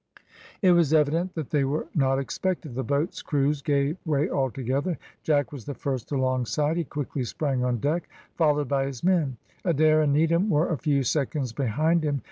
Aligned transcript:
It 0.63 0.71
was 0.71 0.95
evident 0.95 1.35
that 1.35 1.51
they 1.51 1.63
were 1.63 1.85
not 1.93 2.17
expected. 2.17 2.73
The 2.73 2.83
boats' 2.83 3.21
crews 3.21 3.61
gave 3.61 3.97
way 4.03 4.27
altogether. 4.31 4.97
Jack 5.21 5.51
was 5.51 5.65
the 5.65 5.75
first 5.75 6.11
alongside; 6.11 6.77
he 6.77 6.83
quickly 6.83 7.23
sprang 7.23 7.63
on 7.63 7.77
deck, 7.77 8.09
followed 8.33 8.67
by 8.67 8.87
his 8.87 9.03
men; 9.03 9.37
Adair 9.63 10.01
and 10.01 10.11
Needham 10.11 10.49
were 10.49 10.69
a 10.69 10.77
few 10.79 11.03
seconds 11.03 11.53
behind 11.53 12.03
him. 12.03 12.19